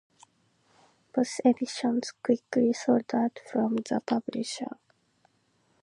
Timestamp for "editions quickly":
1.45-2.73